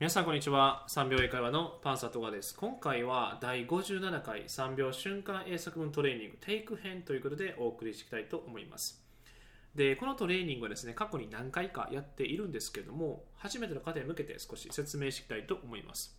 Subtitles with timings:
[0.00, 0.86] 皆さんこんにちは。
[0.88, 2.56] 3秒英会話のパンサトガです。
[2.56, 9.04] 今回は第57回3秒瞬間英作文トレーニングテイク編ということでお送りしていきたいと思います。
[9.74, 16.18] でこのトレーニングはですね過去に何回かやっているんですけども初めての方に向けて少し説明していきたいと思います。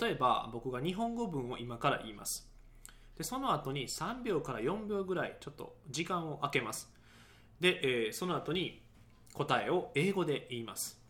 [0.00, 2.48] 例えば僕が日本語文を今から言います。
[3.18, 6.88] でその後に3秒から4秒ぐらいちょっと時間を空けます。
[7.58, 8.80] で、えー、その後に
[9.34, 11.00] 答えを英語で言います。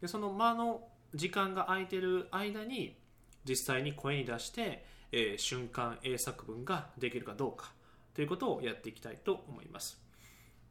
[0.00, 2.96] でその間の時間が空いてる間に
[3.44, 7.72] 実際に声に出して、えー、瞬間英作文ができるかどうか
[8.14, 10.00] ということをやっていきたいと思います。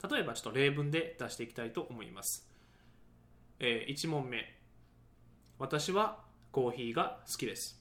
[0.09, 2.49] 例えばちょっと例文で出していきたいと思います、
[3.59, 4.57] えー、1問目。
[5.59, 6.19] 私は
[6.52, 7.80] コーヒーが好きです。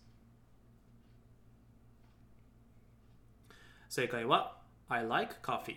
[3.89, 5.77] 正解は I like coffee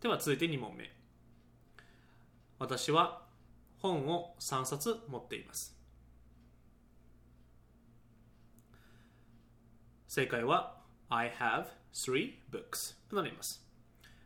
[0.00, 0.90] では続いて2問目。
[2.58, 3.29] 私は
[3.80, 5.76] 本を3冊持っています。
[10.06, 10.76] 正解は
[11.08, 13.64] I have three books となります。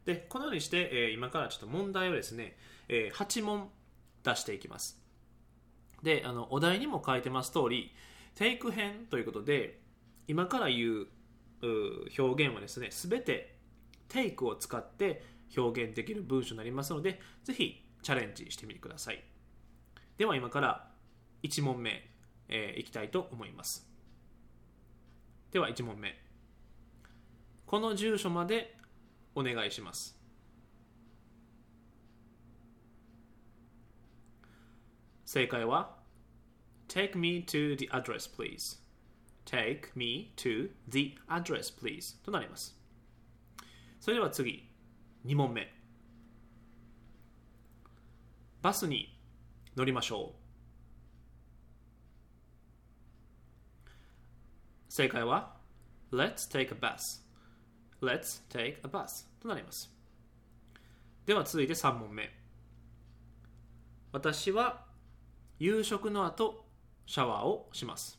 [0.05, 2.56] でこのようにして、え、今からちょっと問題をですね、
[2.89, 3.70] え、8問
[4.23, 5.05] 出していきます。
[6.05, 7.91] であのお題にも書いてます通り
[8.34, 9.81] テイク編ということで
[10.28, 11.06] 今から言う
[12.19, 13.56] 表現はですね全て
[14.09, 15.23] テイクを使って
[15.56, 19.25] 表現できる文章になりますのでぜひチャレンジしてみてください。
[20.17, 20.89] では今から
[21.43, 22.09] 1問目、
[22.48, 23.87] えー、いきたいと思います。
[25.51, 26.15] では1問目。
[27.67, 28.77] この住所まで
[29.34, 30.19] お願いします。
[35.25, 35.97] 正解は
[36.87, 38.78] Take me to the address please.
[39.45, 42.25] Take me to the address please.
[42.25, 42.78] となります。
[44.01, 44.69] それでは次
[45.27, 45.73] 2問目。
[48.62, 49.14] バスに
[49.77, 50.44] 乗りましょう
[54.89, 55.56] 正解は
[56.12, 57.22] Let's take a bus
[58.00, 59.93] Let's take a bus となります
[61.26, 62.31] では続いて3問目
[64.12, 64.84] 私は
[65.59, 66.65] 夕食の後
[67.06, 68.19] シャワーをします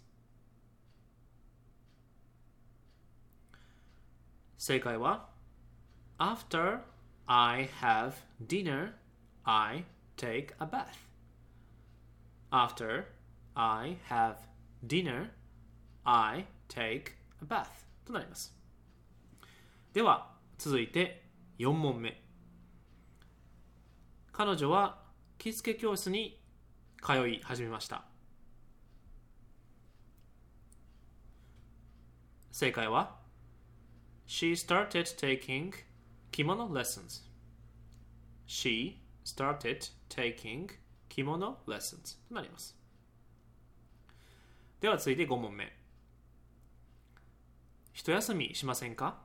[4.57, 5.29] 正解は
[6.17, 6.79] After
[7.27, 8.13] I have
[8.45, 8.93] dinner
[9.45, 9.85] I
[10.17, 11.04] take a bath
[12.55, 13.03] After
[13.53, 14.37] I have
[14.87, 15.31] dinner,
[16.05, 17.11] I take
[17.41, 17.67] a bath
[18.05, 18.55] となります。
[19.91, 21.25] では、続いて
[21.59, 22.23] 4問目。
[24.31, 25.03] 彼女は
[25.37, 26.41] 着付け教室に
[27.05, 28.05] 通い始めました。
[32.51, 33.17] 正解は
[34.27, 35.73] She started taking
[36.31, 37.23] kimono lessons.
[38.47, 40.69] She started taking
[41.09, 42.75] kimono lessons となります
[44.81, 45.73] では続いて5問目
[47.93, 49.17] 一休みしませんか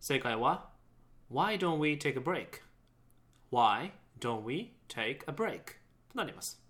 [0.00, 0.68] 正解は
[1.32, 2.60] Why don't we take a break?
[3.50, 5.76] Why don't we take a break?
[6.10, 6.60] となります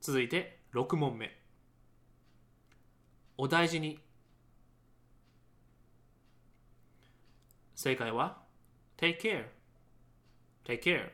[0.00, 1.30] 続いて6問目
[3.36, 3.98] お大事に
[7.82, 8.36] 正解は
[8.96, 9.46] take care
[10.64, 11.10] take care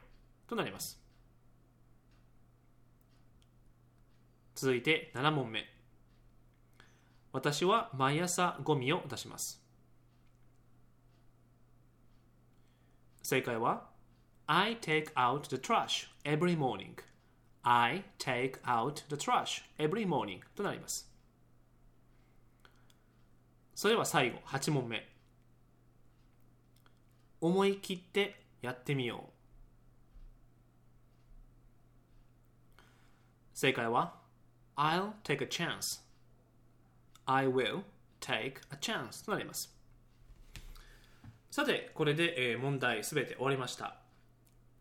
[0.47, 1.01] となります
[4.55, 5.65] 続いて7問目
[7.33, 9.63] 私は毎朝ゴミを出します
[13.23, 13.89] 正解は
[14.47, 16.97] I take out the trash every morning
[17.63, 21.11] I take out the trash every morning となります
[23.75, 25.18] それでは最後8問目
[27.41, 29.33] 思い切ってやってみよう。
[33.55, 34.15] 正解は
[34.77, 36.03] I'll take a chance.
[37.27, 37.83] I will
[38.21, 39.77] take a chance となります。
[41.51, 43.97] さてこれで、問題すべて終わりました。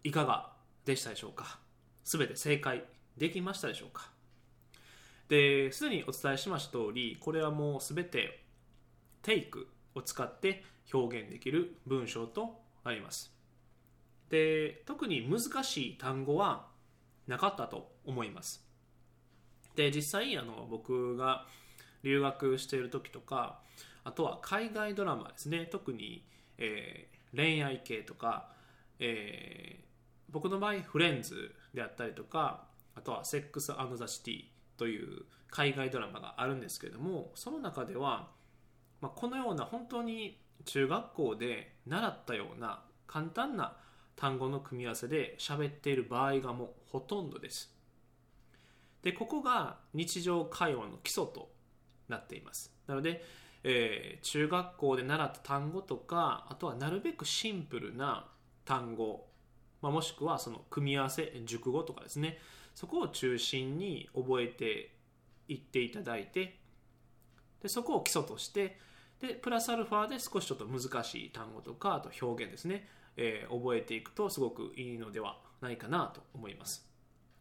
[0.04, 0.52] いかが
[0.86, 1.60] でしたでしょうか？
[2.04, 2.84] すべて正解
[3.18, 4.12] できましたでしょうか？
[5.28, 8.44] ですでにお伝えしました通りこれはもうすべて
[9.24, 9.68] テイク
[9.98, 10.64] を使って
[10.94, 13.34] 表現できる文章となります。
[14.30, 16.68] で特に難しい単語は
[17.28, 18.66] なかったと思います。
[19.76, 21.46] で実際あの僕が
[22.04, 23.60] 留学している時とか
[24.04, 25.66] あとは海外ドラマですね。
[25.66, 26.24] 特に、
[26.58, 28.50] えー、恋愛系とか、
[29.00, 29.84] えー、
[30.30, 32.66] 僕の場合フレンズであったりとか
[32.96, 34.46] あとはセックス・アンド・ザ・シティ
[34.78, 38.30] という海外ドラマがあるんですけれどもその中では、
[39.02, 43.76] まあ、このような本当に中学校で習ったような簡単な
[44.16, 47.74] 単語の組み合わせで喋っている場合がもうほとんどです。
[49.04, 51.50] でここが日常会話の基礎と
[52.10, 52.74] なっています。
[52.88, 53.24] なので、
[53.64, 58.28] えー、中学校で習った単語とかあとはなるべくシンプルな
[58.66, 59.28] 単語、
[59.82, 62.40] まあ、もしくはその組み合わせ熟語とかですね。
[62.74, 64.92] そこを中心に覚えて
[65.48, 66.60] いっていただいて
[67.62, 68.77] でそこを基礎として
[69.19, 76.88] でプラスアルファで少しちょっと難しい単語とかあと表現ですね、えー、覚えていくとすごくいいのではないかなと思います。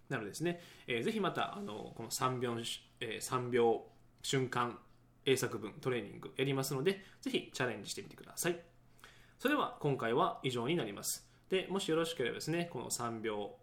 [0.08, 2.56] なのでですね、えー、ぜひまたあのこの3秒,、
[3.00, 3.82] えー、3秒
[4.22, 4.78] 瞬間
[5.26, 8.58] 英作文トレーニングやりますのでぜひチャレンジしてみてください。
[9.38, 11.28] それでは今回は以上になります。
[11.50, 13.56] でもしよろしければですねこの3秒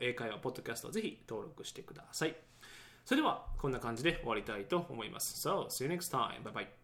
[0.00, 2.34] 英会話ポッドキャストをぜひ登録してください。
[3.04, 6.42] それではこんな感じで終わりたいと思います So, see you next time.
[6.42, 6.81] Bye bye.